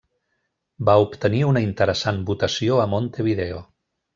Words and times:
Va 0.89 0.95
obtenir 1.03 1.43
una 1.49 1.63
interessant 1.67 2.25
votació 2.31 2.81
a 2.87 2.91
Montevideo. 2.95 3.63